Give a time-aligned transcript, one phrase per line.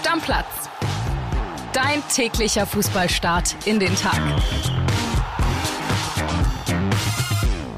[0.00, 0.46] Stammplatz.
[1.74, 4.18] Dein täglicher Fußballstart in den Tag.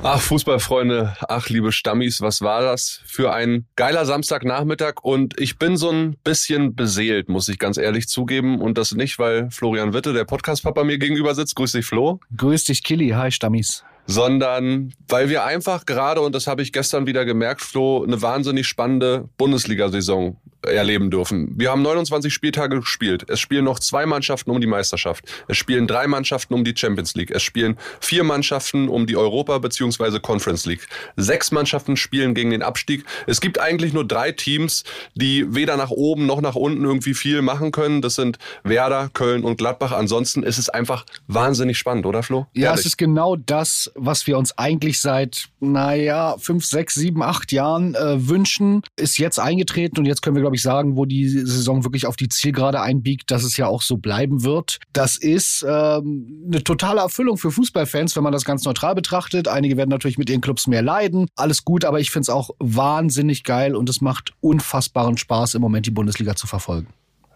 [0.05, 5.03] Ach, Fußballfreunde, ach, liebe Stammis, was war das für ein geiler Samstagnachmittag?
[5.03, 8.61] Und ich bin so ein bisschen beseelt, muss ich ganz ehrlich zugeben.
[8.61, 11.57] Und das nicht, weil Florian Witte, der Podcast-Papa, mir gegenüber sitzt.
[11.57, 12.21] Grüß dich, Flo.
[12.37, 13.11] Grüß dich, Killy.
[13.11, 18.03] Hi, Stammis sondern weil wir einfach gerade, und das habe ich gestern wieder gemerkt, Flo,
[18.03, 21.53] eine wahnsinnig spannende Bundesliga-Saison erleben dürfen.
[21.57, 23.25] Wir haben 29 Spieltage gespielt.
[23.29, 25.25] Es spielen noch zwei Mannschaften um die Meisterschaft.
[25.49, 27.31] Es spielen drei Mannschaften um die Champions League.
[27.31, 30.21] Es spielen vier Mannschaften um die Europa- bzw.
[30.21, 30.87] Conference League.
[31.17, 33.05] Sechs Mannschaften spielen gegen den Abstieg.
[33.27, 37.43] Es gibt eigentlich nur drei Teams, die weder nach oben noch nach unten irgendwie viel
[37.43, 38.03] machen können.
[38.03, 39.93] Das sind Werder, Köln und Gladbach.
[39.93, 42.47] Ansonsten ist es einfach wahnsinnig spannend, oder Flo?
[42.53, 42.81] Ja, Ehrlich.
[42.81, 47.95] es ist genau das, was wir uns eigentlich seit, naja, fünf, sechs, sieben, acht Jahren
[47.95, 48.83] äh, wünschen.
[48.97, 52.07] Ist jetzt eingetreten und jetzt können wir, glaube glaube ich, sagen, wo die Saison wirklich
[52.07, 54.79] auf die Zielgerade einbiegt, dass es ja auch so bleiben wird.
[54.93, 59.49] Das ist ähm, eine totale Erfüllung für Fußballfans, wenn man das ganz neutral betrachtet.
[59.49, 61.29] Einige werden natürlich mit ihren Clubs mehr leiden.
[61.37, 65.63] Alles gut, aber ich finde es auch wahnsinnig geil und es macht unfassbaren Spaß, im
[65.63, 66.89] Moment die Bundesliga zu verfolgen.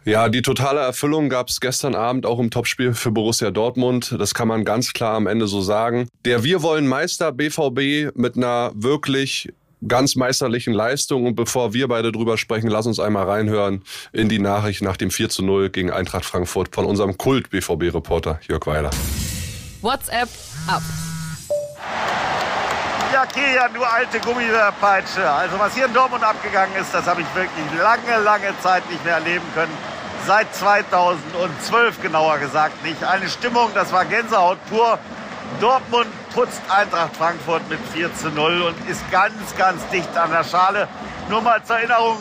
[0.05, 4.15] Ja, die totale Erfüllung gab es gestern Abend auch im Topspiel für Borussia Dortmund.
[4.19, 6.07] Das kann man ganz klar am Ende so sagen.
[6.25, 9.53] Der Wir wollen Meister BVB mit einer wirklich
[9.87, 11.27] ganz meisterlichen Leistung.
[11.27, 15.11] Und bevor wir beide drüber sprechen, lass uns einmal reinhören in die Nachricht nach dem
[15.11, 18.91] 4 zu 0 gegen Eintracht Frankfurt von unserem Kult-BVB-Reporter Jörg Weiler.
[19.83, 20.29] WhatsApp
[20.67, 20.83] ab.
[23.13, 25.31] Ja, Kilian, du alte Gummipeitsche.
[25.31, 29.03] Also was hier in Dortmund abgegangen ist, das habe ich wirklich lange, lange Zeit nicht
[29.05, 29.73] mehr erleben können.
[30.27, 33.03] Seit 2012 genauer gesagt nicht.
[33.05, 34.99] Eine Stimmung, das war Gänsehaut pur.
[35.61, 40.45] Dortmund putzt Eintracht Frankfurt mit 4 zu 0 und ist ganz, ganz dicht an der
[40.45, 40.87] Schale.
[41.31, 42.19] Nur mal zur Erinnerung,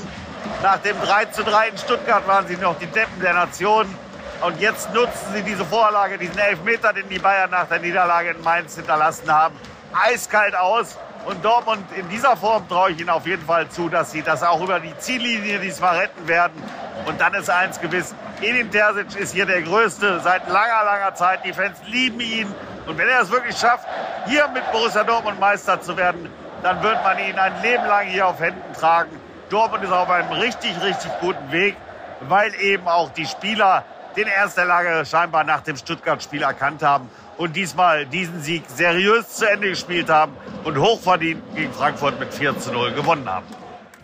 [0.63, 3.93] nach dem 3 zu 3 in Stuttgart waren sie noch die Deppen der Nation.
[4.41, 8.41] Und jetzt nutzen sie diese Vorlage, diesen Elfmeter, den die Bayern nach der Niederlage in
[8.41, 9.55] Mainz hinterlassen haben,
[9.93, 10.97] eiskalt aus.
[11.25, 14.43] Und Dortmund in dieser Form traue ich ihnen auf jeden Fall zu, dass sie das
[14.43, 16.61] auch über die Ziellinie diesmal retten werden.
[17.07, 21.43] Und dann ist eins gewiss, Edin Terzic ist hier der Größte seit langer, langer Zeit.
[21.43, 22.53] Die Fans lieben ihn.
[22.85, 23.87] Und wenn er es wirklich schafft,
[24.27, 26.29] hier mit Borussia Dortmund Meister zu werden,
[26.61, 29.19] dann wird man ihn ein Leben lang hier auf Händen tragen.
[29.49, 31.75] Dortmund ist auf einem richtig, richtig guten Weg,
[32.21, 33.83] weil eben auch die Spieler
[34.15, 39.49] den erster Lage scheinbar nach dem Stuttgart-Spiel erkannt haben und diesmal diesen Sieg seriös zu
[39.49, 40.33] Ende gespielt haben
[40.63, 43.45] und hochverdient gegen Frankfurt mit 4 zu 0 gewonnen haben.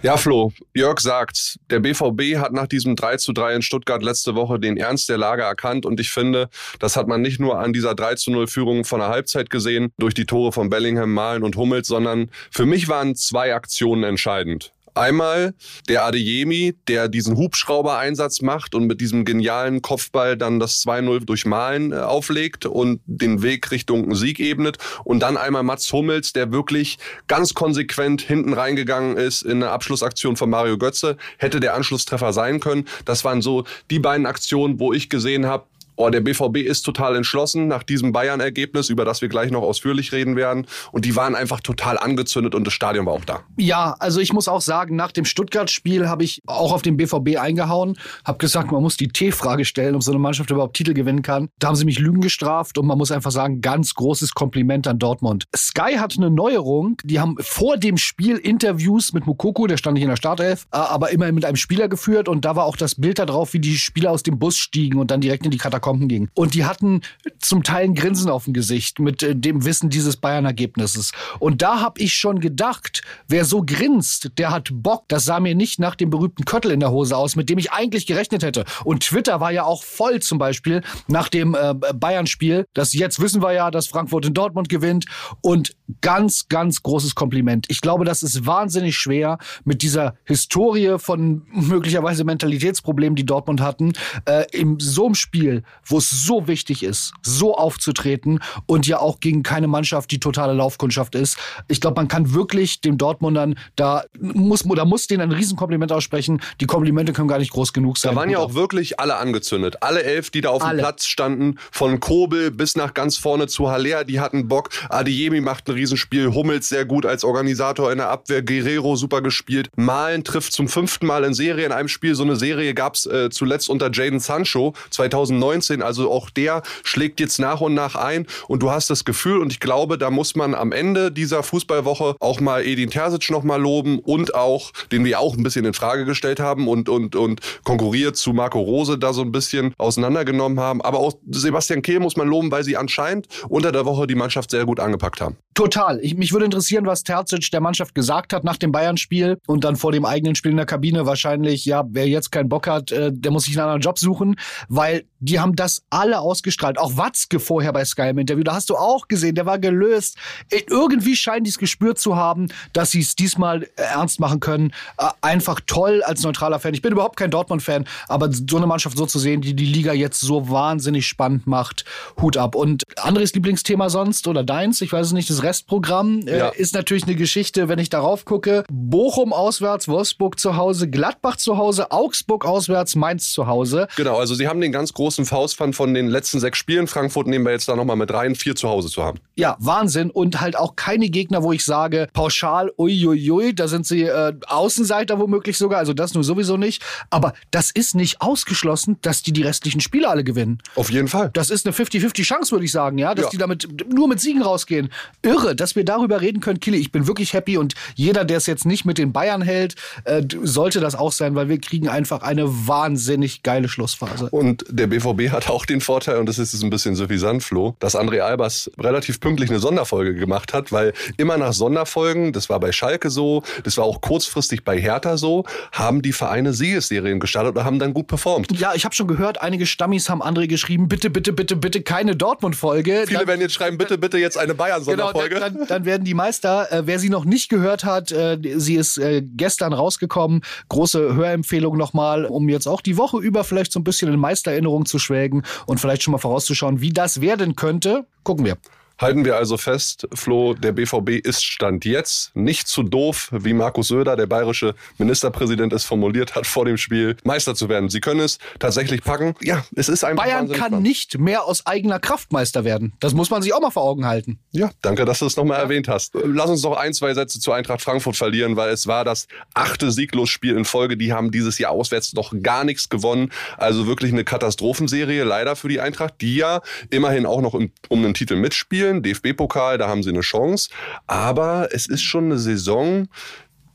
[0.04, 4.34] Ja, Flo, Jörg sagt, der BVB hat nach diesem 3 zu 3 in Stuttgart letzte
[4.34, 6.50] Woche den Ernst der Lage erkannt und ich finde,
[6.80, 9.94] das hat man nicht nur an dieser 3 zu 0 Führung von der Halbzeit gesehen,
[10.00, 14.74] durch die Tore von Bellingham, Malen und Hummels, sondern für mich waren zwei Aktionen entscheidend.
[14.94, 15.54] Einmal
[15.88, 21.46] der Adeyemi, der diesen Hubschrauber-Einsatz macht und mit diesem genialen Kopfball dann das 2-0 durch
[21.46, 24.78] Malen äh, auflegt und den Weg Richtung Sieg ebnet.
[25.04, 26.98] Und dann einmal Mats Hummels, der wirklich
[27.28, 31.18] ganz konsequent hinten reingegangen ist in eine Abschlussaktion von Mario Götze.
[31.38, 32.86] Hätte der Anschlusstreffer sein können.
[33.06, 35.66] Das waren so die beiden Aktionen, wo ich gesehen habe,
[36.02, 40.12] oh, der BVB ist total entschlossen nach diesem Bayern-Ergebnis, über das wir gleich noch ausführlich
[40.12, 40.66] reden werden.
[40.92, 43.42] Und die waren einfach total angezündet und das Stadion war auch da.
[43.58, 47.38] Ja, also ich muss auch sagen, nach dem Stuttgart-Spiel habe ich auch auf den BVB
[47.38, 51.22] eingehauen, habe gesagt, man muss die T-Frage stellen, ob so eine Mannschaft überhaupt Titel gewinnen
[51.22, 51.50] kann.
[51.60, 54.98] Da haben sie mich Lügen gestraft und man muss einfach sagen, ganz großes Kompliment an
[54.98, 55.46] Dortmund.
[55.56, 60.04] Sky hat eine Neuerung, die haben vor dem Spiel Interviews mit Mukoko, der stand nicht
[60.04, 62.96] in der Startelf, äh, aber immerhin mit einem Spieler geführt und da war auch das
[62.96, 65.58] Bild da drauf, wie die Spieler aus dem Bus stiegen und dann direkt in die
[65.58, 66.30] Katakomben Katakomben ging.
[66.34, 67.02] Und die hatten
[67.40, 71.12] zum Teil ein Grinsen auf dem Gesicht mit äh, dem Wissen dieses Bayern-Ergebnisses.
[71.40, 75.06] Und da habe ich schon gedacht, wer so grinst, der hat Bock.
[75.08, 77.72] Das sah mir nicht nach dem berühmten Köttel in der Hose aus, mit dem ich
[77.72, 78.66] eigentlich gerechnet hätte.
[78.84, 82.66] Und Twitter war ja auch voll zum Beispiel nach dem äh, Bayern-Spiel.
[82.76, 85.06] Jetzt wissen wir ja, dass Frankfurt in Dortmund gewinnt.
[85.42, 87.66] Und ganz, ganz großes Kompliment.
[87.70, 93.94] Ich glaube, das ist wahnsinnig schwer mit dieser Historie von möglicherweise Mentalitätsproblemen, die Dortmund hatten,
[94.26, 99.20] äh, in so einem Spiel wo es so wichtig ist, so aufzutreten und ja auch
[99.20, 101.38] gegen keine Mannschaft, die totale Laufkundschaft ist.
[101.68, 106.42] Ich glaube, man kann wirklich dem Dortmundern da muss, da muss denen ein Riesenkompliment aussprechen.
[106.60, 108.14] Die Komplimente können gar nicht groß genug sein.
[108.14, 109.78] Da waren ja auch wirklich alle angezündet.
[109.82, 110.78] Alle elf, die da auf alle.
[110.78, 114.70] dem Platz standen, von Kobel bis nach ganz vorne zu Haller, die hatten Bock.
[114.90, 116.34] Adeyemi macht ein Riesenspiel.
[116.34, 118.42] Hummels sehr gut als Organisator in der Abwehr.
[118.42, 119.70] Guerrero super gespielt.
[119.76, 122.16] Malen trifft zum fünften Mal in Serie in einem Spiel.
[122.16, 125.82] So eine Serie gab es äh, zuletzt unter Jaden Sancho 2019 U19.
[125.82, 129.52] Also auch der schlägt jetzt nach und nach ein und du hast das Gefühl und
[129.52, 133.62] ich glaube, da muss man am Ende dieser Fußballwoche auch mal Edin Terzic noch mal
[133.62, 137.42] loben und auch, den wir auch ein bisschen in Frage gestellt haben und, und, und
[137.64, 140.82] konkurriert zu Marco Rose da so ein bisschen auseinandergenommen haben.
[140.82, 144.52] Aber auch Sebastian Kehl muss man loben, weil sie anscheinend unter der Woche die Mannschaft
[144.52, 145.38] sehr gut angepackt haben.
[145.54, 146.00] Total.
[146.02, 149.76] Ich, mich würde interessieren, was Terzic der Mannschaft gesagt hat nach dem Bayern-Spiel und dann
[149.76, 153.12] vor dem eigenen Spiel in der Kabine wahrscheinlich, ja, wer jetzt keinen Bock hat, äh,
[153.14, 154.36] der muss sich einen anderen Job suchen,
[154.70, 156.78] weil die haben das alle ausgestrahlt.
[156.78, 160.18] Auch Watzke vorher bei Sky im Interview, da hast du auch gesehen, der war gelöst.
[160.50, 164.40] Äh, irgendwie scheinen die es gespürt zu haben, dass sie es diesmal äh, ernst machen
[164.40, 164.74] können.
[164.98, 166.74] Äh, einfach toll als neutraler Fan.
[166.74, 169.94] Ich bin überhaupt kein Dortmund-Fan, aber so eine Mannschaft so zu sehen, die die Liga
[169.94, 171.86] jetzt so wahnsinnig spannend macht,
[172.20, 172.56] Hut ab.
[172.56, 176.50] Und Andres Lieblingsthema sonst oder deins, ich weiß es nicht, das Restprogramm äh, ja.
[176.50, 178.64] ist natürlich eine Geschichte, wenn ich darauf gucke.
[178.72, 183.88] Bochum auswärts, Wolfsburg zu Hause, Gladbach zu Hause, Augsburg auswärts, Mainz zu Hause.
[183.96, 186.88] Genau, also sie haben den ganz großen Faustpfand von den letzten sechs Spielen.
[186.88, 189.20] Frankfurt nehmen wir jetzt da nochmal mit rein, vier zu Hause zu haben.
[189.36, 190.10] Ja, Wahnsinn.
[190.10, 195.20] Und halt auch keine Gegner, wo ich sage, pauschal, uiuiui, da sind sie äh, Außenseiter
[195.20, 196.84] womöglich sogar, also das nur sowieso nicht.
[197.10, 200.60] Aber das ist nicht ausgeschlossen, dass die die restlichen Spiele alle gewinnen.
[200.76, 201.30] Auf jeden Fall.
[201.34, 203.32] Das ist eine 50-50 Chance, würde ich sagen, ja, dass ja.
[203.32, 204.90] die damit nur mit Siegen rausgehen.
[205.22, 206.78] Irre, dass wir darüber reden können, Kili.
[206.78, 209.76] Ich bin wirklich happy und jeder, der es jetzt nicht mit den Bayern hält,
[210.06, 214.30] äh, sollte das auch sein, weil wir kriegen einfach eine wahnsinnig geile Schlussphase.
[214.30, 217.76] Und der BVB hat auch den Vorteil, und das ist jetzt ein bisschen suffisant, Flo,
[217.80, 222.60] dass André Albers relativ pünktlich eine Sonderfolge gemacht hat, weil immer nach Sonderfolgen, das war
[222.60, 227.52] bei Schalke so, das war auch kurzfristig bei Hertha so, haben die Vereine Siegesserien gestartet
[227.52, 228.58] oder haben dann gut performt.
[228.58, 232.16] Ja, ich habe schon gehört, einige Stammis haben André geschrieben, bitte, bitte, bitte, bitte keine
[232.16, 233.04] Dortmund-Folge.
[233.08, 235.36] Viele dann, werden jetzt schreiben, bitte, bitte jetzt eine Bayern-Sonderfolge.
[235.36, 238.76] Genau, dann, dann, werden die Meister, äh, wer sie noch nicht gehört hat, äh, sie
[238.76, 240.42] ist äh, gestern rausgekommen.
[240.70, 244.86] Große Hörempfehlung nochmal, um jetzt auch die Woche über vielleicht so ein bisschen in Meistererinnerung
[244.92, 248.06] zu schwelgen und vielleicht schon mal vorauszuschauen, wie das werden könnte.
[248.24, 248.58] Gucken wir.
[249.02, 253.88] Halten wir also fest, Flo, der BVB ist Stand jetzt nicht zu doof, wie Markus
[253.88, 257.90] Söder, der bayerische Ministerpräsident, es formuliert hat vor dem Spiel, Meister zu werden.
[257.90, 259.34] Sie können es tatsächlich packen.
[259.42, 260.84] Ja, es ist einfach Bayern kann spannend.
[260.84, 262.94] nicht mehr aus eigener Kraft Meister werden.
[263.00, 264.38] Das muss man sich auch mal vor Augen halten.
[264.52, 265.64] Ja, danke, dass du es nochmal ja.
[265.64, 266.14] erwähnt hast.
[266.24, 269.92] Lass uns noch ein, zwei Sätze zu Eintracht Frankfurt verlieren, weil es war das achte
[269.92, 270.96] Sieglosspiel in Folge.
[270.96, 273.32] Die haben dieses Jahr auswärts noch gar nichts gewonnen.
[273.58, 276.62] Also wirklich eine Katastrophenserie, leider für die Eintracht, die ja
[276.92, 280.70] immerhin auch noch um, um einen Titel mitspielen spielen, DFB-Pokal, da haben sie eine Chance.
[281.08, 283.08] Aber es ist schon eine Saison,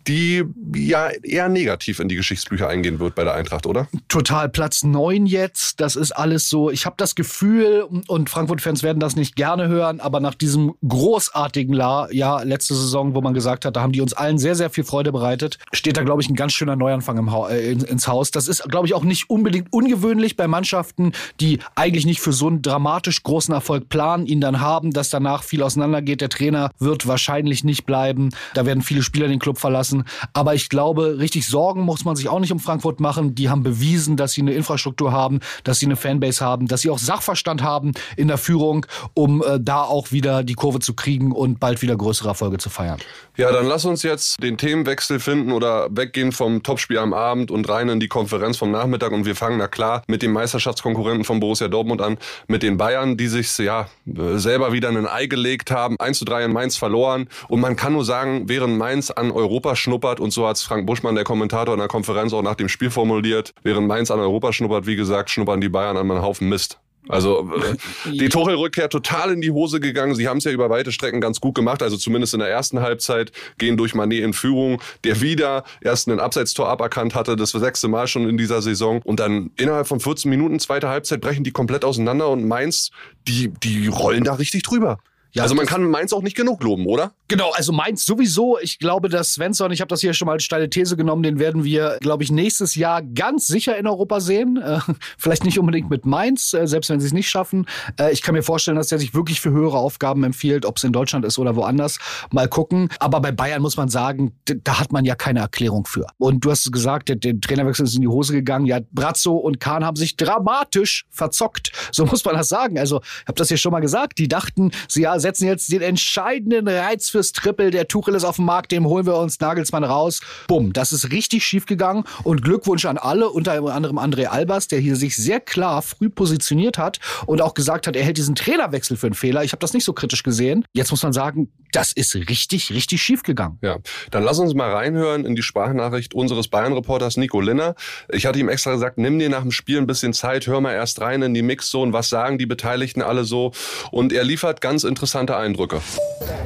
[0.08, 0.44] die
[0.74, 3.88] ja eher negativ in die Geschichtsbücher eingehen wird bei der Eintracht, oder?
[4.08, 4.48] Total.
[4.48, 6.70] Platz neun jetzt, das ist alles so.
[6.70, 11.74] Ich habe das Gefühl, und Frankfurt-Fans werden das nicht gerne hören, aber nach diesem großartigen
[11.74, 14.70] La ja, letzte Saison, wo man gesagt hat, da haben die uns allen sehr, sehr
[14.70, 18.30] viel Freude bereitet, steht da, glaube ich, ein ganz schöner Neuanfang ha äh, ins Haus.
[18.30, 22.46] Das ist, glaube ich, auch nicht unbedingt ungewöhnlich bei Mannschaften, die eigentlich nicht für so
[22.48, 26.20] einen dramatisch großen Erfolg planen, ihn dann haben, dass danach viel auseinandergeht.
[26.20, 28.30] Der Trainer wird wahrscheinlich nicht bleiben.
[28.54, 30.28] Da werden viele Spieler den Club verlassen lassen.
[30.32, 33.34] Aber ich glaube, richtig Sorgen muss man sich auch nicht um Frankfurt machen.
[33.34, 36.90] Die haben bewiesen, dass sie eine Infrastruktur haben, dass sie eine Fanbase haben, dass sie
[36.90, 41.32] auch Sachverstand haben in der Führung, um äh, da auch wieder die Kurve zu kriegen
[41.32, 42.98] und bald wieder größere Erfolge zu feiern.
[43.36, 47.68] Ja, dann lass uns jetzt den Themenwechsel finden oder weggehen vom Topspiel am Abend und
[47.68, 49.12] rein in die Konferenz vom Nachmittag.
[49.12, 52.16] Und wir fangen, na klar, mit dem Meisterschaftskonkurrenten von Borussia Dortmund an,
[52.48, 55.96] mit den Bayern, die sich ja selber wieder in ein Ei gelegt haben.
[55.98, 57.28] 1 zu 3 in Mainz verloren.
[57.48, 61.14] Und man kann nur sagen, während Mainz an Europa schnuppert, und so hat Frank Buschmann,
[61.14, 64.86] der Kommentator in der Konferenz, auch nach dem Spiel formuliert, während Mainz an Europa schnuppert,
[64.86, 66.80] wie gesagt, schnuppern die Bayern an einen Haufen Mist.
[67.08, 67.48] Also
[68.04, 70.16] die Tuchel-Rückkehr total in die Hose gegangen.
[70.16, 71.80] Sie haben es ja über weite Strecken ganz gut gemacht.
[71.84, 76.18] Also zumindest in der ersten Halbzeit gehen durch Manet in Führung, der wieder erst einen
[76.18, 79.02] Abseitstor aberkannt hatte, das sechste Mal schon in dieser Saison.
[79.04, 82.90] Und dann innerhalb von 14 Minuten zweite Halbzeit brechen die komplett auseinander und Mainz,
[83.28, 84.98] die, die rollen da richtig drüber.
[85.32, 87.12] Ja, also man kann Mainz auch nicht genug loben, oder?
[87.28, 88.58] Genau, also Mainz sowieso.
[88.60, 91.38] Ich glaube, dass Svensson, ich habe das hier schon mal als steile These genommen, den
[91.38, 94.56] werden wir, glaube ich, nächstes Jahr ganz sicher in Europa sehen.
[94.56, 94.78] Äh,
[95.18, 97.66] vielleicht nicht unbedingt mit Mainz, äh, selbst wenn sie es nicht schaffen.
[97.98, 100.84] Äh, ich kann mir vorstellen, dass der sich wirklich für höhere Aufgaben empfiehlt, ob es
[100.84, 101.98] in Deutschland ist oder woanders.
[102.30, 102.88] Mal gucken.
[103.00, 106.06] Aber bei Bayern muss man sagen, da hat man ja keine Erklärung für.
[106.18, 108.66] Und du hast gesagt, der, der Trainerwechsel ist in die Hose gegangen.
[108.66, 111.72] Ja, Brazzo und Kahn haben sich dramatisch verzockt.
[111.92, 112.78] So muss man das sagen.
[112.78, 114.18] Also, ich habe das hier schon mal gesagt.
[114.18, 118.36] Die dachten, sie ja, setzen jetzt den entscheidenden Reiz fürs Triple, der Tuchel ist auf
[118.36, 120.20] dem Markt, dem holen wir uns Nagelsmann raus.
[120.46, 124.78] Bumm, das ist richtig schief gegangen und Glückwunsch an alle, unter anderem André Albers, der
[124.78, 128.96] hier sich sehr klar früh positioniert hat und auch gesagt hat, er hält diesen Trainerwechsel
[128.96, 129.42] für einen Fehler.
[129.42, 130.64] Ich habe das nicht so kritisch gesehen.
[130.74, 133.58] Jetzt muss man sagen, das ist richtig, richtig schief gegangen.
[133.62, 133.78] Ja,
[134.12, 137.74] dann lass uns mal reinhören in die Sprachnachricht unseres Bayern-Reporters Nico Linner.
[138.10, 140.72] Ich hatte ihm extra gesagt, nimm dir nach dem Spiel ein bisschen Zeit, hör mal
[140.72, 143.52] erst rein in die Mixzone, was sagen die Beteiligten alle so.
[143.90, 145.80] Und er liefert ganz interessante Eindrücke.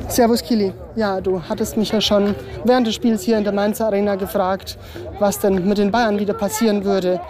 [0.08, 0.74] Servus Kili.
[0.94, 4.76] Ja, du hattest mich ja schon während des Spiels hier in der Mainzer Arena gefragt,
[5.18, 7.22] was denn mit den Bayern wieder passieren würde.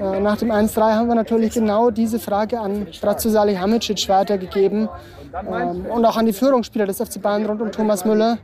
[0.00, 4.88] Äh, nach dem 1-3 haben wir natürlich genau diese Frage an Bratzo Salihamidzic weitergegeben
[5.34, 8.38] ähm, und auch an die Führungsspieler des FC Bayern rund um Thomas Müller.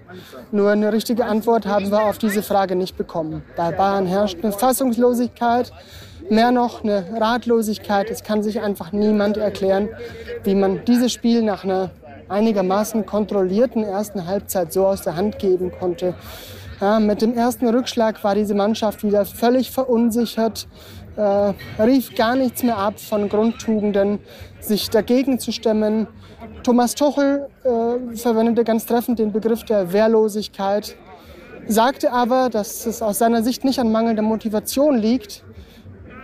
[0.51, 3.45] Nur eine richtige Antwort haben wir auf diese Frage nicht bekommen.
[3.57, 5.71] Bei Bayern herrscht eine Fassungslosigkeit,
[6.29, 8.11] mehr noch eine Ratlosigkeit.
[8.11, 9.91] Es kann sich einfach niemand erklären,
[10.43, 11.91] wie man dieses Spiel nach einer
[12.29, 16.15] einigermaßen kontrollierten ersten Halbzeit so aus der Hand geben konnte.
[16.81, 20.69] Ja, mit dem ersten Rückschlag war diese Mannschaft wieder völlig verunsichert,
[21.17, 24.19] äh, rief gar nichts mehr ab von Grundtugenden,
[24.61, 26.07] sich dagegen zu stemmen.
[26.63, 30.97] Thomas Tuchel äh, verwendete ganz treffend den Begriff der Wehrlosigkeit,
[31.67, 35.46] sagte aber, dass es aus seiner Sicht nicht an mangelnder Motivation liegt.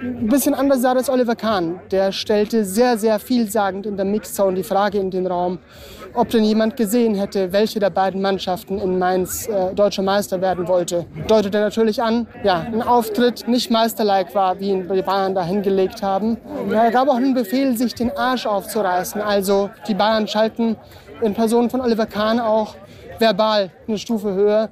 [0.02, 1.78] Ein bisschen anders sah das Oliver Kahn.
[1.92, 5.60] Der stellte sehr, sehr vielsagend in der Mixzone die Frage in den Raum,
[6.12, 10.66] ob denn jemand gesehen hätte, welche der beiden Mannschaften in Mainz äh, deutscher Meister werden
[10.66, 11.06] wollte.
[11.28, 16.02] Deutete natürlich an, ja, ein Auftritt nicht meisterlike war, wie ihn die Bayern da hingelegt
[16.02, 16.36] haben.
[16.72, 19.20] Er gab auch einen Befehl, sich den Arsch aufzureißen.
[19.20, 20.74] Also die Bayern schalten
[21.20, 22.74] in Person von Oliver Kahn auch
[23.20, 24.68] verbal eine Stufe höher.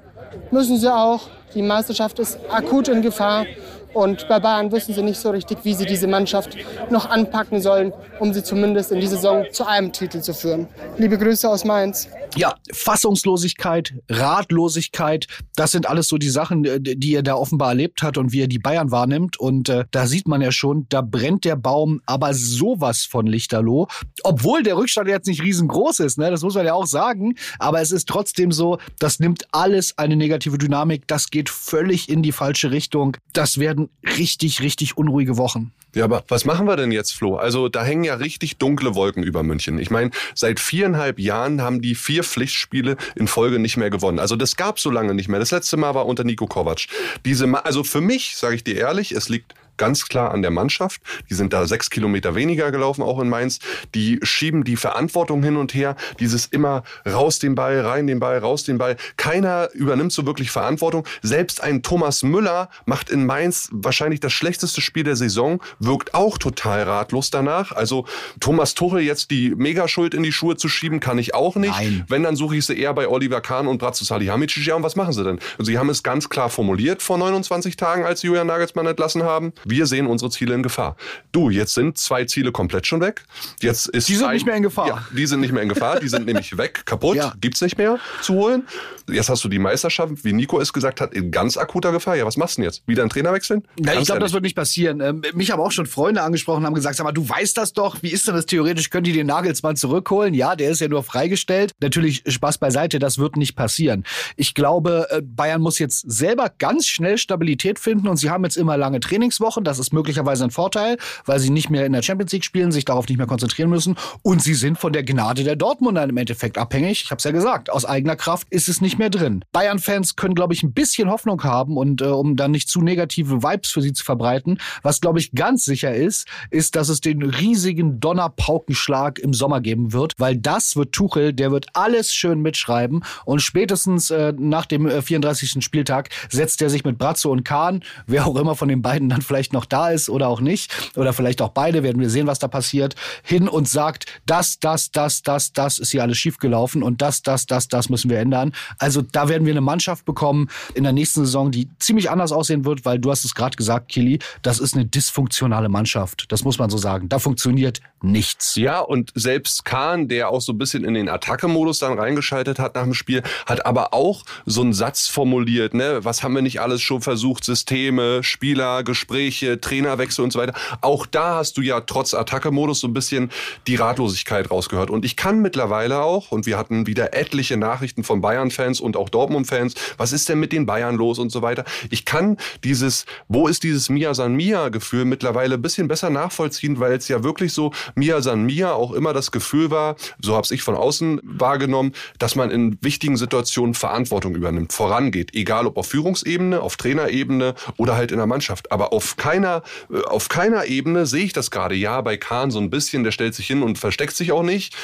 [0.50, 1.20] Müssen sie auch.
[1.54, 3.44] Die Meisterschaft ist akut in Gefahr.
[3.92, 6.56] Und bei Bayern wissen sie nicht so richtig, wie sie diese Mannschaft
[6.90, 10.68] noch anpacken sollen, um sie zumindest in dieser Saison zu einem Titel zu führen.
[10.96, 12.08] Liebe Grüße aus Mainz.
[12.36, 18.02] Ja, Fassungslosigkeit, Ratlosigkeit, das sind alles so die Sachen, äh, die er da offenbar erlebt
[18.02, 19.38] hat und wie er die Bayern wahrnimmt.
[19.38, 23.88] Und äh, da sieht man ja schon, da brennt der Baum aber sowas von Lichterloh.
[24.22, 26.30] Obwohl der Rückstand jetzt nicht riesengroß ist, ne?
[26.30, 27.34] das muss man ja auch sagen.
[27.58, 31.06] Aber es ist trotzdem so, das nimmt alles eine negative Dynamik.
[31.06, 33.16] Das geht völlig in die falsche Richtung.
[33.32, 35.72] Das werden werden richtig, richtig unruhige Wochen.
[35.94, 37.36] Ja, aber was machen wir denn jetzt, Flo?
[37.36, 39.78] Also da hängen ja richtig dunkle Wolken über München.
[39.78, 44.18] Ich meine, seit viereinhalb Jahren haben die vier Pflichtspiele in Folge nicht mehr gewonnen.
[44.18, 45.40] Also das gab so lange nicht mehr.
[45.40, 46.86] Das letzte Mal war unter Nico Kovac.
[47.24, 51.00] Diese, also für mich, sage ich dir ehrlich, es liegt ganz klar an der Mannschaft.
[51.30, 53.60] Die sind da sechs Kilometer weniger gelaufen, auch in Mainz.
[53.94, 55.96] Die schieben die Verantwortung hin und her.
[56.20, 58.98] Dieses immer raus den Ball, rein den Ball, raus den Ball.
[59.16, 61.06] Keiner übernimmt so wirklich Verantwortung.
[61.22, 66.36] Selbst ein Thomas Müller macht in Mainz wahrscheinlich das schlechteste Spiel der Saison, wirkt auch
[66.36, 67.72] total ratlos danach.
[67.72, 68.04] Also
[68.38, 71.72] Thomas Tuchel jetzt die Megaschuld in die Schuhe zu schieben, kann ich auch nicht.
[71.72, 72.04] Nein.
[72.06, 74.66] Wenn, dann suche ich sie eher bei Oliver Kahn und Bratzo Salihamidzic.
[74.66, 75.38] Ja, und was machen sie denn?
[75.56, 79.22] Und sie haben es ganz klar formuliert vor 29 Tagen, als sie Julian Nagelsmann entlassen
[79.22, 80.96] haben wir sehen unsere Ziele in Gefahr.
[81.32, 83.24] Du, jetzt sind zwei Ziele komplett schon weg.
[83.60, 84.88] Jetzt ist die sind ein, nicht mehr in Gefahr.
[84.88, 86.00] Ja, die sind nicht mehr in Gefahr.
[86.00, 87.32] Die sind nämlich weg, kaputt, ja.
[87.40, 88.66] gibt's nicht mehr zu holen.
[89.08, 92.16] Jetzt hast du die Meisterschaft, wie Nico es gesagt hat, in ganz akuter Gefahr.
[92.16, 92.86] Ja, was machst du denn jetzt?
[92.86, 93.62] Wieder einen Trainer wechseln?
[93.78, 95.00] Ja, ich glaube, das wird nicht passieren.
[95.00, 98.02] Ähm, mich haben auch schon Freunde angesprochen, haben gesagt, sag mal, du weißt das doch.
[98.02, 98.90] Wie ist denn das theoretisch?
[98.90, 100.34] Können die den Nagelsmann zurückholen?
[100.34, 101.72] Ja, der ist ja nur freigestellt.
[101.80, 104.04] Natürlich Spaß beiseite, das wird nicht passieren.
[104.36, 108.56] Ich glaube, äh, Bayern muss jetzt selber ganz schnell Stabilität finden und sie haben jetzt
[108.56, 109.59] immer lange Trainingswochen.
[109.64, 112.84] Das ist möglicherweise ein Vorteil, weil sie nicht mehr in der Champions League spielen, sich
[112.84, 113.96] darauf nicht mehr konzentrieren müssen.
[114.22, 117.02] Und sie sind von der Gnade der Dortmunder im Endeffekt abhängig.
[117.04, 119.44] Ich habe es ja gesagt, aus eigener Kraft ist es nicht mehr drin.
[119.52, 123.42] Bayern-Fans können, glaube ich, ein bisschen Hoffnung haben und äh, um dann nicht zu negative
[123.42, 124.58] Vibes für sie zu verbreiten.
[124.82, 129.92] Was, glaube ich, ganz sicher ist, ist, dass es den riesigen Donnerpaukenschlag im Sommer geben
[129.92, 134.86] wird, weil das wird Tuchel, der wird alles schön mitschreiben und spätestens äh, nach dem
[134.86, 135.62] äh, 34.
[135.64, 139.22] Spieltag setzt er sich mit Bratzo und Kahn, wer auch immer von den beiden dann
[139.22, 142.38] vielleicht noch da ist oder auch nicht, oder vielleicht auch beide, werden wir sehen, was
[142.38, 147.02] da passiert, hin und sagt, das, das, das, das, das ist hier alles schiefgelaufen und
[147.02, 148.52] das, das, das, das müssen wir ändern.
[148.78, 152.64] Also da werden wir eine Mannschaft bekommen in der nächsten Saison, die ziemlich anders aussehen
[152.64, 156.26] wird, weil du hast es gerade gesagt, Kili, das ist eine dysfunktionale Mannschaft.
[156.28, 157.08] Das muss man so sagen.
[157.08, 158.54] Da funktioniert nichts.
[158.56, 162.74] Ja, und selbst Kahn, der auch so ein bisschen in den Attacke-Modus dann reingeschaltet hat
[162.74, 166.04] nach dem Spiel, hat aber auch so einen Satz formuliert, ne?
[166.04, 167.44] Was haben wir nicht alles schon versucht?
[167.44, 170.54] Systeme, Spieler, Gespräche, Gespräche, Trainerwechsel und so weiter.
[170.80, 173.30] Auch da hast du ja trotz Attacke-Modus so ein bisschen
[173.66, 174.90] die Ratlosigkeit rausgehört.
[174.90, 179.08] Und ich kann mittlerweile auch, und wir hatten wieder etliche Nachrichten von Bayern-Fans und auch
[179.08, 181.64] Dortmund-Fans, was ist denn mit den Bayern los und so weiter.
[181.90, 186.92] Ich kann dieses, wo ist dieses Mia San Mia-Gefühl mittlerweile ein bisschen besser nachvollziehen, weil
[186.92, 190.62] es ja wirklich so Mia San Mia auch immer das Gefühl war, so habe ich
[190.62, 196.60] von außen wahrgenommen, dass man in wichtigen Situationen Verantwortung übernimmt, vorangeht, egal ob auf Führungsebene,
[196.60, 198.72] auf Trainerebene oder halt in der Mannschaft.
[198.72, 199.62] Aber auf keiner,
[199.92, 201.76] äh, auf keiner Ebene sehe ich das gerade.
[201.76, 204.74] Ja, bei Kahn so ein bisschen, der stellt sich hin und versteckt sich auch nicht.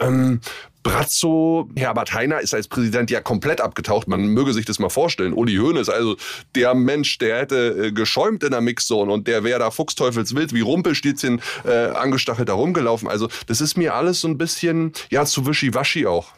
[0.00, 0.40] Ähm,
[0.82, 4.08] Brazzo, Herbert Heiner ist als Präsident ja komplett abgetaucht.
[4.08, 5.32] Man möge sich das mal vorstellen.
[5.32, 6.16] Uli Hoeneß, also
[6.56, 10.62] der Mensch, der hätte äh, geschäumt in der Mixzone und der wäre da fuchsteufelswild wie
[10.62, 13.08] Rumpelstilzchen äh, angestachelt rumgelaufen.
[13.08, 16.32] Also das ist mir alles so ein bisschen, ja, zu wischiwaschi auch.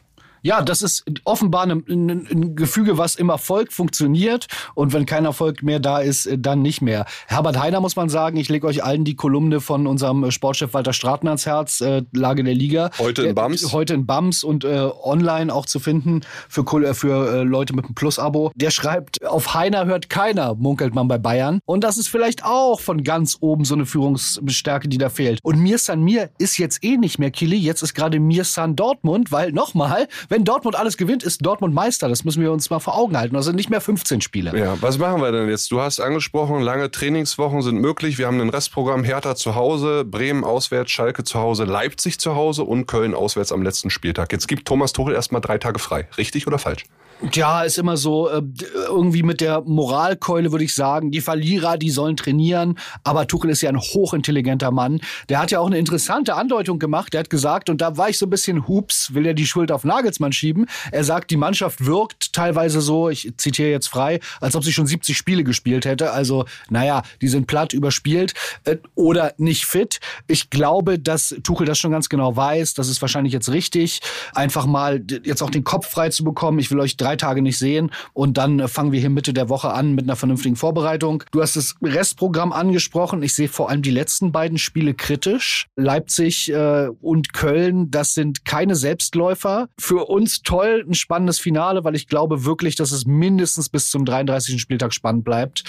[0.47, 5.25] Ja, das ist offenbar ein, ein, ein, Gefüge, was im Erfolg funktioniert und wenn kein
[5.25, 7.07] Erfolg mehr da ist, äh, dann nicht mehr.
[7.27, 10.93] Herbert Heiner muss man sagen, ich lege euch allen die Kolumne von unserem Sportchef Walter
[10.93, 12.91] Straten ans Herz, äh, Lage der Liga.
[12.99, 13.73] Heute in Bams.
[13.73, 16.21] Heute in Bams und äh, online auch zu finden
[16.51, 18.53] für, äh, für äh, Leute mit einem Plus-Abo.
[18.55, 21.61] Der schreibt, auf Heiner hört keiner, munkelt man bei Bayern.
[21.65, 25.39] Und das ist vielleicht auch von ganz oben so eine Führungsstärke, die da fehlt.
[25.43, 28.77] Und Mir San Mir ist jetzt eh nicht mehr Kili, jetzt ist gerade Mir San
[28.77, 32.09] Dortmund, weil nochmal, wenn Dortmund alles gewinnt, ist Dortmund Meister.
[32.09, 33.37] Das müssen wir uns mal vor Augen halten.
[33.37, 34.59] Also nicht mehr 15 Spiele.
[34.59, 35.71] Ja, was machen wir denn jetzt?
[35.71, 38.19] Du hast angesprochen, lange Trainingswochen sind möglich.
[38.19, 42.65] Wir haben ein Restprogramm Hertha zu Hause, Bremen auswärts, Schalke zu Hause, Leipzig zu Hause
[42.65, 44.33] und Köln auswärts am letzten Spieltag.
[44.33, 46.09] Jetzt gibt Thomas Tuchel erstmal drei Tage frei.
[46.19, 46.85] Richtig oder falsch?
[47.33, 48.43] Ja, ist immer so, äh,
[48.89, 53.63] irgendwie mit der Moralkeule würde ich sagen, die Verlierer, die sollen trainieren, aber Tuchel ist
[53.63, 55.01] ja ein hochintelligenter Mann.
[55.29, 57.13] Der hat ja auch eine interessante Andeutung gemacht.
[57.13, 59.71] Der hat gesagt, und da war ich so ein bisschen, hups, will er die Schuld
[59.73, 60.67] auf Nagelsmann schieben.
[60.91, 64.87] Er sagt, die Mannschaft wirkt teilweise so, ich zitiere jetzt frei, als ob sie schon
[64.87, 66.11] 70 Spiele gespielt hätte.
[66.11, 70.01] Also, naja, die sind platt überspielt äh, oder nicht fit.
[70.27, 72.75] Ich glaube, dass Tuchel das schon ganz genau weiß.
[72.75, 74.01] Das ist wahrscheinlich jetzt richtig.
[74.35, 76.59] Einfach mal jetzt auch den Kopf frei zu bekommen.
[76.59, 79.49] Ich will euch drei Tage nicht sehen und dann äh, fangen wir hier Mitte der
[79.49, 81.23] Woche an mit einer vernünftigen Vorbereitung.
[81.33, 83.23] Du hast das Restprogramm angesprochen.
[83.23, 85.67] Ich sehe vor allem die letzten beiden Spiele kritisch.
[85.77, 89.69] Leipzig äh, und Köln, das sind keine Selbstläufer.
[89.79, 94.05] Für uns toll, ein spannendes Finale, weil ich glaube wirklich, dass es mindestens bis zum
[94.05, 94.61] 33.
[94.61, 95.65] Spieltag spannend bleibt.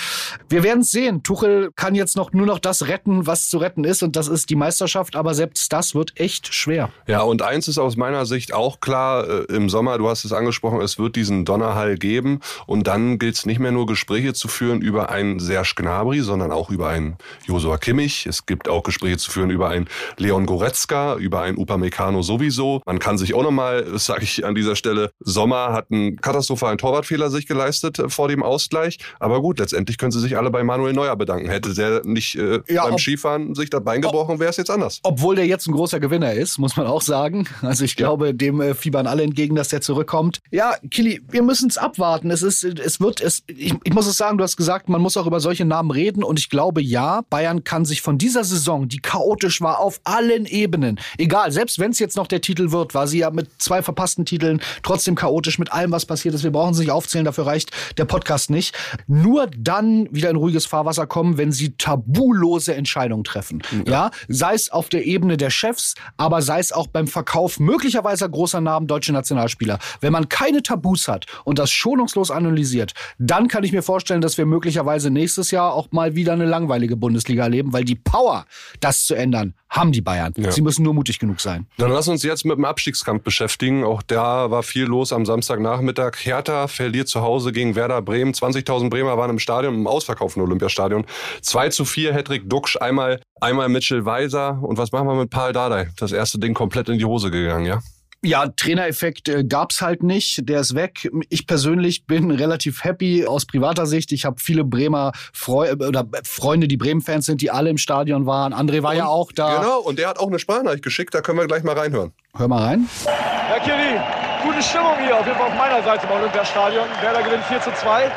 [0.50, 1.24] Wir werden es sehen.
[1.24, 4.50] Tuchel kann jetzt noch nur noch das retten, was zu retten ist und das ist
[4.50, 6.90] die Meisterschaft, aber selbst das wird echt schwer.
[7.08, 10.34] Ja, und eins ist aus meiner Sicht auch klar, äh, im Sommer, du hast es
[10.34, 12.40] angesprochen, es wird diesen Donnerhall geben.
[12.68, 16.52] Und dann gilt es nicht mehr nur Gespräche zu führen über einen Serge Gnabry, sondern
[16.52, 18.26] auch über einen Josua Kimmich.
[18.26, 19.88] Es gibt auch Gespräche zu führen über einen
[20.18, 22.82] Leon Goretzka, über einen Upamecano sowieso.
[22.86, 26.78] Man kann sich auch nochmal, das sage ich an dieser Stelle, Sommer hat einen katastrophalen
[26.78, 28.98] Torwartfehler sich geleistet äh, vor dem Ausgleich.
[29.20, 31.50] Aber gut, letztendlich können sie sich alle bei Manuel Neuer bedanken.
[31.50, 34.70] Hätte der nicht äh, ja, beim ob, Skifahren sich das Bein gebrochen, wäre es jetzt
[34.70, 35.00] anders.
[35.04, 37.48] Obwohl der jetzt ein großer Gewinner ist, muss man auch sagen.
[37.62, 38.34] Also ich glaube, ja.
[38.34, 40.42] dem äh, fiebern alle entgegen, dass der zurückkommt.
[40.52, 42.30] Ja, Kili, wir müssen es abwarten.
[42.32, 45.18] Es ist, es wird, es, ich, ich muss es sagen, du hast gesagt, man muss
[45.18, 48.88] auch über solche Namen reden und ich glaube, ja, Bayern kann sich von dieser Saison,
[48.88, 52.94] die chaotisch war, auf allen Ebenen, egal, selbst wenn es jetzt noch der Titel wird,
[52.94, 56.44] war sie ja mit zwei verpassten Titeln trotzdem chaotisch mit allem, was passiert ist.
[56.44, 58.76] Wir brauchen sie nicht aufzählen, dafür reicht der Podcast nicht.
[59.08, 63.62] Nur dann wieder in ruhiges Fahrwasser kommen, wenn sie tabulose Entscheidungen treffen.
[63.86, 67.60] Ja, ja sei es auf der Ebene der Chefs, aber sei es auch beim Verkauf
[67.60, 69.80] möglicherweise großer Namen deutsche Nationalspieler.
[70.02, 74.38] Wenn man keine Tabus hat und das schonungslos analysiert, dann kann ich mir vorstellen, dass
[74.38, 78.46] wir möglicherweise nächstes Jahr auch mal wieder eine langweilige Bundesliga erleben, weil die Power,
[78.80, 80.34] das zu ändern, haben die Bayern.
[80.38, 80.52] Ja.
[80.52, 81.68] Sie müssen nur mutig genug sein.
[81.78, 83.84] Dann lass uns jetzt mit dem Abstiegskampf beschäftigen.
[83.84, 86.14] Auch da war viel los am Samstagnachmittag.
[86.24, 88.34] Hertha verliert zu Hause gegen Werder Bremen.
[88.34, 91.06] 20.000 Bremer waren im Stadion, im ausverkauften Olympiastadion.
[91.42, 94.60] 2 zu 4, Hedrick Duxch, einmal, einmal Mitchell Weiser.
[94.62, 95.90] Und was machen wir mit Paul Dardai?
[95.98, 97.80] Das erste Ding komplett in die Hose gegangen, ja?
[98.22, 100.50] Ja, Trainereffekt äh, gab's halt nicht.
[100.50, 101.12] Der ist weg.
[101.30, 104.12] Ich persönlich bin relativ happy aus privater Sicht.
[104.12, 108.52] Ich habe viele Bremer Freu oder Freunde, die Bremen-Fans sind, die alle im Stadion waren.
[108.52, 109.60] André war und, ja auch da.
[109.60, 111.14] Genau, und der hat auch eine Sprachnachricht geschickt.
[111.14, 112.14] Da können wir gleich mal reinhören.
[112.36, 112.90] Hör mal rein.
[113.06, 114.02] Herr Kiri,
[114.42, 116.88] gute Stimmung hier, auf jeden Fall auf meiner Seite im Olympiastadion.
[117.02, 118.12] Werder gewinnt 4 zu 2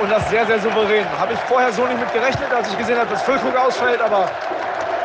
[0.00, 1.04] und das sehr, sehr souverän.
[1.18, 4.28] Habe ich vorher so nicht mit gerechnet, als ich gesehen habe, dass Füllkrug ausfällt, aber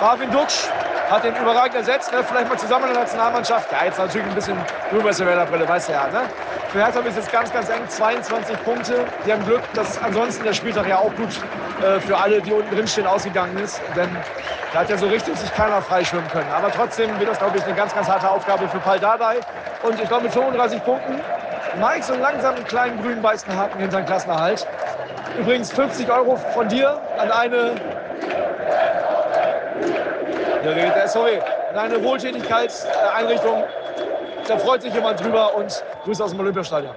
[0.02, 0.68] Marvin Duksch
[1.10, 2.12] hat den überragend ersetzt.
[2.12, 2.24] Ne?
[2.24, 3.72] Vielleicht mal zusammen in der Nationalmannschaft.
[3.72, 4.58] Ja, jetzt natürlich ein bisschen
[4.90, 6.08] drüber ist der Brille, der ja.
[6.08, 6.22] Ne?
[6.72, 7.88] Für Hertha ist es ganz, ganz eng.
[7.88, 9.06] 22 Punkte.
[9.26, 11.30] Die haben Glück, dass ansonsten der Spieltag ja auch gut
[11.82, 13.80] äh, für alle, die unten drin stehen, ausgegangen ist.
[13.96, 14.10] Denn
[14.74, 16.52] da hat ja so richtig sich keiner freischwimmen können.
[16.52, 19.38] Aber trotzdem wird das, glaube ich, eine ganz, ganz harte Aufgabe für Paul Dardai.
[19.84, 21.22] Und ich glaube, mit 35 Punkten
[21.80, 24.66] Mike so langsam einen kleinen grünen weißen Haken hinter den Klassenerhalt.
[25.40, 27.76] Übrigens 50 Euro von dir an eine
[31.08, 31.40] SVW
[31.72, 33.64] in eine Wohltätigkeitseinrichtung.
[34.48, 36.94] Da freut sich jemand drüber und Grüße aus dem Olympiastadion.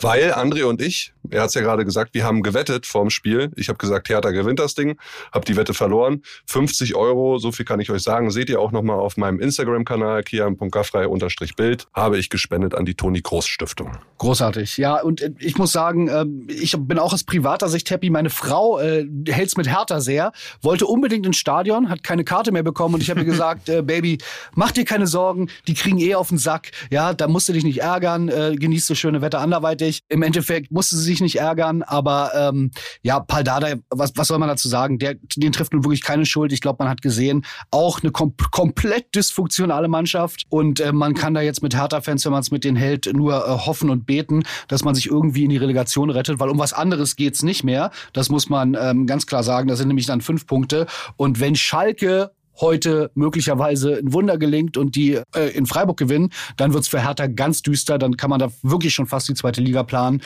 [0.00, 3.50] Weil André und ich, er hat es ja gerade gesagt, wir haben gewettet vorm Spiel.
[3.56, 4.96] Ich habe gesagt, Hertha gewinnt das Ding,
[5.32, 6.22] habe die Wette verloren.
[6.46, 10.22] 50 Euro, so viel kann ich euch sagen, seht ihr auch nochmal auf meinem Instagram-Kanal,
[10.22, 13.98] kian.gaffrei-bild, habe ich gespendet an die Toni Groß Stiftung.
[14.18, 15.02] Großartig, ja.
[15.02, 18.10] Und äh, ich muss sagen, ähm, ich bin auch aus privater Sicht happy.
[18.10, 22.52] Meine Frau äh, hält es mit Hertha sehr, wollte unbedingt ins Stadion, hat keine Karte
[22.52, 24.18] mehr bekommen und ich habe ihr gesagt, äh, Baby,
[24.54, 26.70] mach dir keine Sorgen, die kriegen eh auf den Sack.
[26.90, 30.00] Ja, da musst du dich nicht ärgern, äh, genießt so schöne Wetter anderweitig.
[30.08, 32.70] Im Endeffekt musste sie sich nicht ärgern, aber ähm,
[33.02, 34.98] ja, Paul Dardai, was, was soll man dazu sagen?
[34.98, 36.52] Der, den trifft nun wirklich keine Schuld.
[36.52, 41.34] Ich glaube, man hat gesehen, auch eine kom komplett dysfunktionale Mannschaft und äh, man kann
[41.34, 44.44] da jetzt mit Hertha-Fans, wenn man es mit denen hält, nur äh, hoffen und beten,
[44.68, 47.90] dass man sich irgendwie in die Relegation rettet, weil um was anderes geht's nicht mehr.
[48.12, 49.68] Das muss man ähm, ganz klar sagen.
[49.68, 50.86] Das sind nämlich dann fünf Punkte.
[51.16, 52.30] Und wenn Schalke
[52.60, 57.26] heute möglicherweise ein Wunder gelingt und die äh, in Freiburg gewinnen, dann wird's für Hertha
[57.26, 57.98] ganz düster.
[57.98, 60.22] Dann kann man da wirklich schon fast die zweite Liga planen.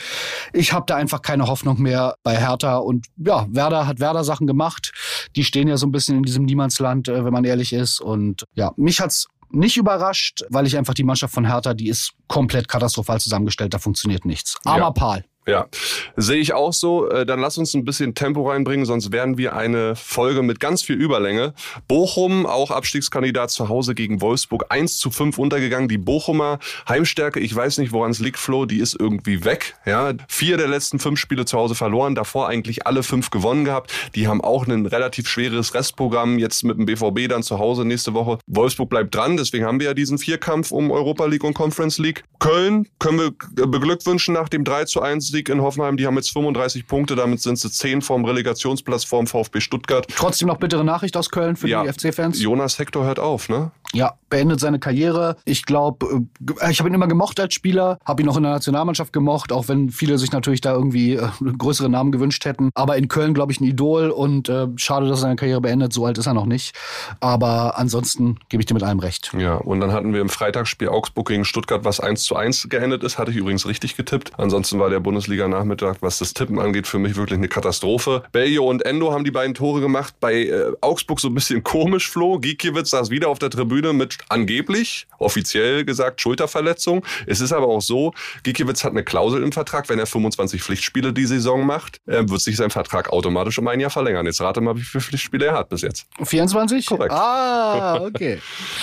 [0.53, 2.77] Ich habe da einfach keine Hoffnung mehr bei Hertha.
[2.77, 4.91] Und ja, Werder hat Werder Sachen gemacht.
[5.35, 7.99] Die stehen ja so ein bisschen in diesem Niemandsland, äh, wenn man ehrlich ist.
[8.01, 12.13] Und ja, mich hat's nicht überrascht, weil ich einfach die Mannschaft von Hertha, die ist
[12.27, 14.57] komplett katastrophal zusammengestellt, da funktioniert nichts.
[14.63, 14.91] Armer Ja.
[14.91, 15.25] Pal.
[15.47, 15.67] Ja,
[16.15, 17.09] sehe ich auch so.
[17.09, 20.83] Äh, Dann lass uns ein bisschen Tempo reinbringen, sonst werden wir eine Folge mit ganz
[20.83, 21.53] viel Überlänge.
[21.87, 25.87] Bochum, auch Abstiegskandidat zu Hause gegen Wolfsburg, 1 zu 5 untergegangen.
[25.89, 29.75] Die Bochumer Heimstärke, ich weiß nicht, woran es liegt, Flo, die ist irgendwie weg.
[29.85, 33.91] Ja, vier der letzten fünf Spiele zu Hause verloren, davor eigentlich alle fünf gewonnen gehabt.
[34.13, 38.13] Die haben auch ein relativ schweres Restprogramm jetzt mit dem BVB dann zu Hause nächste
[38.13, 38.37] Woche.
[38.45, 42.23] Wolfsburg bleibt dran, deswegen haben wir ja diesen Vierkampf um Europa League und Conference League.
[42.39, 45.95] Köln können wir beglückwünschen nach dem 3 zu 1 Sieg in Hoffenheim.
[45.95, 50.05] Die haben jetzt 35 Punkte, damit sind sie 10 vom Relegationsplatz vorm VfB Stuttgart.
[50.13, 51.83] Trotzdem noch bittere Nachricht aus Köln für Ja.
[51.83, 52.41] die FC-Fans.
[52.41, 53.71] Jonas Hector hört auf, ne?
[53.93, 55.37] Ja, beendet seine Karriere.
[55.45, 56.25] Ich glaube,
[56.69, 59.67] ich habe ihn immer gemocht als Spieler, habe ihn auch in der Nationalmannschaft gemocht, auch
[59.67, 62.69] wenn viele sich natürlich da irgendwie äh, größere Namen gewünscht hätten.
[62.75, 65.93] Aber in Köln, glaube ich, ein Idol und äh, schade, dass er seine Karriere beendet.
[65.93, 66.75] So alt ist er noch nicht.
[67.19, 69.31] Aber ansonsten gebe ich dir mit allem recht.
[69.37, 73.03] Ja, und dann hatten wir im Freitagsspiel Augsburg gegen Stuttgart, was 1 zu 1 geendet
[73.03, 73.17] ist.
[73.17, 74.33] Hatte ich übrigens richtig getippt.
[74.37, 78.23] Ansonsten war der Bundesliga-Nachmittag, was das Tippen angeht, für mich wirklich eine Katastrophe.
[78.31, 80.13] Bellio und Endo haben die beiden Tore gemacht.
[80.19, 82.37] Bei äh, Augsburg so ein bisschen komisch, Flo.
[82.37, 87.05] Gikiewicz saß wieder auf der Tribüne mit angeblich, offiziell gesagt, Schulterverletzung.
[87.25, 88.13] Es ist aber auch so,
[88.43, 89.89] Gikiewicz hat eine Klausel im Vertrag.
[89.89, 93.79] Wenn er 25 Pflichtspiele die Saison macht, äh, wird sich sein Vertrag automatisch um ein
[93.79, 94.25] Jahr verlängern.
[94.25, 96.05] Jetzt rate mal, wie viele Pflichtspiele er hat bis jetzt.
[96.23, 96.85] 24?
[96.85, 97.11] Korrekt.
[97.11, 98.39] Ah, okay.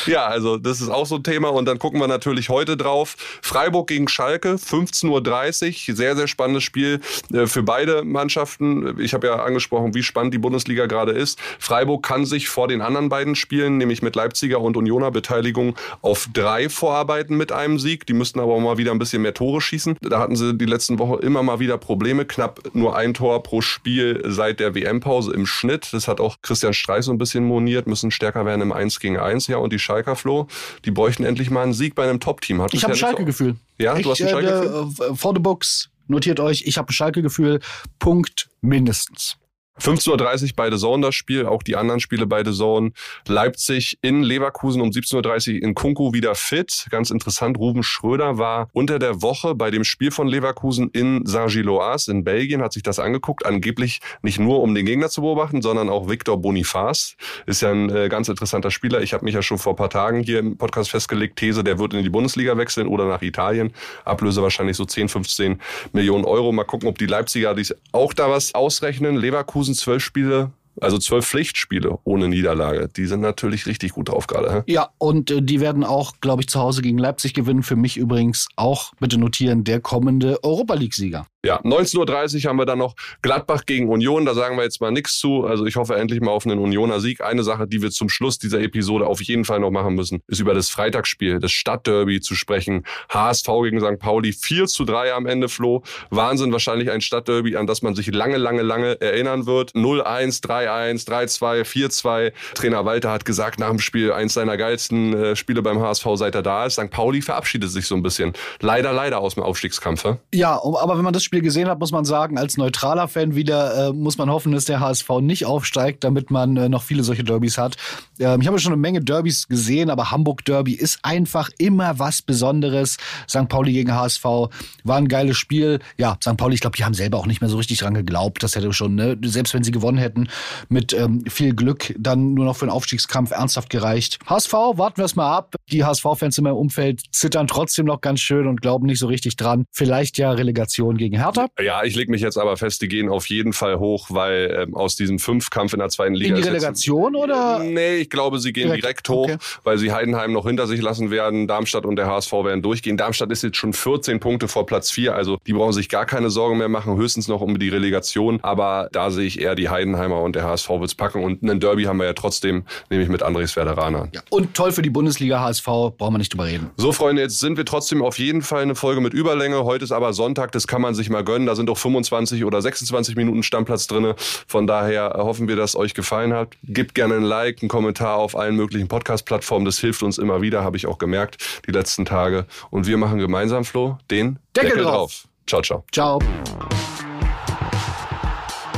[0.07, 1.49] Ja, also das ist auch so ein Thema.
[1.49, 3.17] Und dann gucken wir natürlich heute drauf.
[3.43, 5.97] Freiburg gegen Schalke, 15.30 Uhr.
[5.97, 7.01] Sehr, sehr spannendes Spiel
[7.33, 8.99] äh, für beide Mannschaften.
[9.01, 11.39] Ich habe ja angesprochen, wie spannend die Bundesliga gerade ist.
[11.59, 16.29] Freiburg kann sich vor den anderen beiden Spielen, nämlich mit Leipziger und Unioner Beteiligung, auf
[16.33, 18.07] drei vorarbeiten mit einem Sieg.
[18.07, 19.97] Die müssten aber auch mal wieder ein bisschen mehr Tore schießen.
[20.01, 22.25] Da hatten sie die letzten Woche immer mal wieder Probleme.
[22.25, 25.89] Knapp nur ein Tor pro Spiel seit der WM-Pause im Schnitt.
[25.93, 29.19] Das hat auch Christian Streich so ein bisschen moniert, müssen stärker werden im 1 gegen
[29.19, 29.49] 1.
[29.49, 30.47] Ja, und die Schalker, Flo,
[30.85, 32.63] die bräuchten endlich mal einen Sieg bei einem Top-Team.
[32.63, 33.57] Hat Ich habe so- Schalke-Gefühl.
[33.79, 35.11] Ja, du Ich, hast ein Schalke-Gefühl?
[35.11, 35.89] Äh, for the books.
[36.09, 37.59] Notiert euch, ich habe ein Schalke-Gefühl.
[37.99, 39.37] Punkt mindestens.
[39.81, 42.93] 15.30 Uhr bei The Zone das Spiel, auch die anderen Spiele bei The Zone.
[43.29, 46.87] Leipzig in Leverkusen um 17.30 Uhr in Kunku wieder fit.
[46.91, 52.11] Ganz interessant, Ruben Schröder war unter der Woche bei dem Spiel von Leverkusen in Saint-Gilloise
[52.11, 53.45] in Belgien, hat sich das angeguckt.
[53.45, 57.17] Angeblich nicht nur, um den Gegner zu beobachten, sondern auch Victor Boniface.
[57.47, 59.03] Ist ja ein äh, ganz interessanter Spieler.
[59.03, 61.79] Ich habe mich ja schon vor ein paar Tagen hier im Podcast festgelegt, These, der
[61.79, 63.73] wird in die Bundesliga wechseln oder nach Italien.
[64.05, 65.61] Ablöse wahrscheinlich so 10, 15
[65.93, 66.53] Millionen Euro.
[66.53, 69.17] Mal gucken, ob die Leipziger dies auch da was ausrechnen.
[69.17, 72.89] Leverkusen zwölf Spiele, also zwölf Pflichtspiele ohne Niederlage.
[72.97, 74.65] Die sind natürlich richtig gut drauf gerade.
[74.67, 77.63] Ja, und äh, die werden auch, glaube ich, zu Hause gegen Leipzig gewinnen.
[77.63, 81.27] Für mich übrigens auch, bitte notieren, der kommende Europa League-Sieger.
[81.47, 84.25] Ja, 19.30 Uhr haben wir dann noch Gladbach gegen Union.
[84.25, 85.45] Da sagen wir jetzt mal nichts zu.
[85.45, 87.21] Also ich hoffe endlich mal auf einen Unioner Sieg.
[87.21, 90.41] Eine Sache, die wir zum Schluss dieser Episode auf jeden Fall noch machen müssen, ist
[90.41, 92.85] über das Freitagsspiel, das Stadtderby zu sprechen.
[93.11, 94.01] HSV gegen St.
[94.01, 95.85] Pauli, 4 zu 3 am Ende, Flo.
[96.11, 99.71] Wahnsinn, wahrscheinlich ein Stadtderby, an das man sich lange, lange, lange erinnern wird.
[99.77, 102.33] 0-1, 3-1, 3-2, 4-2.
[102.55, 106.35] Trainer Walter hat gesagt nach dem Spiel, eins seiner geilsten äh, Spiele beim HSV, seit
[106.35, 106.75] er da ist.
[106.75, 106.91] St.
[106.91, 108.33] Pauli verabschiedet sich so ein bisschen.
[108.61, 110.05] Leider, leider aus dem Aufstiegskampf.
[110.35, 113.35] Ja, um- aber wenn man das Spiel gesehen hat, muss man sagen, als neutraler Fan
[113.35, 117.03] wieder äh, muss man hoffen, dass der HSV nicht aufsteigt, damit man äh, noch viele
[117.03, 117.77] solche Derbys hat.
[118.19, 122.23] Ähm, ich habe schon eine Menge Derbys gesehen, aber Hamburg Derby ist einfach immer was
[122.23, 122.97] Besonderes.
[123.29, 123.49] St.
[123.49, 125.81] Pauli gegen HSV war ein geiles Spiel.
[125.97, 126.37] Ja, St.
[126.37, 128.43] Pauli, ich glaube, die haben selber auch nicht mehr so richtig dran geglaubt.
[128.43, 129.17] Das hätte schon, ne?
[129.25, 130.29] selbst wenn sie gewonnen hätten.
[130.69, 134.19] Mit ähm, viel Glück dann nur noch für den Aufstiegskampf ernsthaft gereicht.
[134.27, 135.55] HSV, warten wir es mal ab.
[135.71, 139.37] Die HSV-Fans in meinem Umfeld zittern trotzdem noch ganz schön und glauben nicht so richtig
[139.37, 139.65] dran.
[139.73, 141.49] Vielleicht ja Relegation gegen Hertha.
[141.61, 144.75] Ja, ich lege mich jetzt aber fest, die gehen auf jeden Fall hoch, weil ähm,
[144.75, 146.37] aus diesem Fünfkampf in der zweiten Liga.
[146.37, 147.59] In die Relegation jetzt, oder?
[147.61, 149.37] Nee, ich glaube, sie gehen direkt, direkt hoch, okay.
[149.65, 151.47] weil sie Heidenheim noch hinter sich lassen werden.
[151.47, 152.97] Darmstadt und der HSV werden durchgehen.
[152.97, 156.31] Darmstadt ist jetzt schon 14 Punkte vor Platz 4, also die brauchen sich gar keine
[156.31, 158.41] Sorgen mehr machen, höchstens noch um die Relegation.
[158.43, 161.23] Aber da sehe ich eher die Heidenheimer und der HSV wird's packen.
[161.23, 164.09] Und einen Derby haben wir ja trotzdem, nämlich mit Andres Werderaner.
[164.13, 166.71] Ja, und toll für die Bundesliga HSV, brauchen wir nicht drüber reden.
[166.77, 169.65] So, Freunde, jetzt sind wir trotzdem auf jeden Fall eine Folge mit Überlänge.
[169.65, 171.47] Heute ist aber Sonntag, das kann man sich mal gönnen.
[171.47, 174.15] Da sind auch 25 oder 26 Minuten Stammplatz drin.
[174.47, 176.55] Von daher hoffen wir, dass es euch gefallen hat.
[176.65, 179.65] Gebt gerne ein Like, einen Kommentar auf allen möglichen Podcast-Plattformen.
[179.65, 182.47] Das hilft uns immer wieder, habe ich auch gemerkt, die letzten Tage.
[182.71, 184.95] Und wir machen gemeinsam, Flo, den Deckel, Deckel drauf.
[184.95, 185.29] drauf.
[185.47, 185.85] Ciao, ciao.
[185.93, 186.19] Ciao.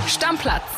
[0.07, 0.78] Stammplatz.